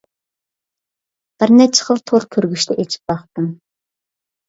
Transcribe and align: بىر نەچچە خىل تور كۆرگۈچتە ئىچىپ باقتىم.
بىر 1.37 1.55
نەچچە 1.61 1.87
خىل 1.91 2.03
تور 2.13 2.27
كۆرگۈچتە 2.35 2.81
ئىچىپ 2.85 3.15
باقتىم. 3.17 3.55